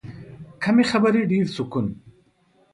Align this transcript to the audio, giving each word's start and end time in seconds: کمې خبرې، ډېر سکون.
کمې 0.63 0.83
خبرې، 0.91 1.21
ډېر 1.31 1.45
سکون. 1.55 1.87